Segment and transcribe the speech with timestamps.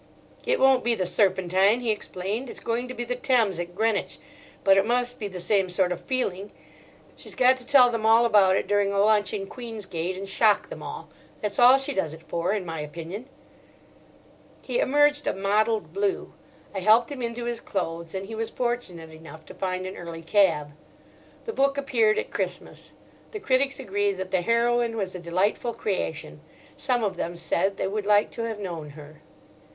[0.47, 2.49] "It won't be the Serpentine," he explained.
[2.49, 4.17] "It's going to be the Thames at Greenwich.
[4.63, 6.51] But it must be the same sort of feeling.
[7.15, 10.27] She's got to tell them all about it during a lunch in Queen's Gate, and
[10.27, 11.09] shock them all.
[11.41, 13.27] That's all she does it for, in my opinion."
[14.63, 16.33] He emerged a mottled blue.
[16.73, 20.23] I helped him into his clothes, and he was fortunate enough to find an early
[20.23, 20.71] cab.
[21.45, 22.91] The book appeared at Christmas.
[23.29, 26.41] The critics agreed that the heroine was a delightful creation.
[26.75, 29.21] Some of them said they would like to have known her.